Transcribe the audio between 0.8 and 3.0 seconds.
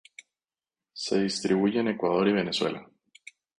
Se distribuye en Ecuador y Venezuela.